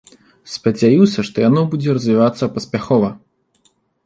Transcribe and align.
Спадзяюся, 0.53 1.25
што 1.27 1.37
яно 1.49 1.61
будзе 1.75 1.89
развівацца 1.99 2.51
паспяхова. 2.57 3.09